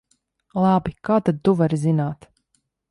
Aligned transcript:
Labi, 0.63 0.95
kā 1.09 1.21
tad 1.29 1.45
tu 1.49 1.57
vari 1.61 1.81
zināt? 1.87 2.29